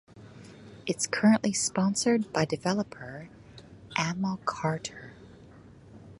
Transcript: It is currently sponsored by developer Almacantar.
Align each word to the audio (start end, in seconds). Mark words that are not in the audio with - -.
It 0.87 0.97
is 0.97 1.05
currently 1.05 1.53
sponsored 1.53 2.33
by 2.33 2.45
developer 2.45 3.29
Almacantar. 3.95 5.11